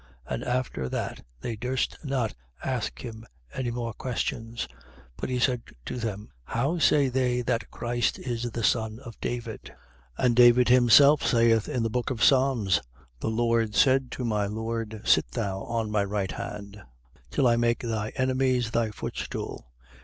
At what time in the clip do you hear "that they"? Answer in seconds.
0.89-1.55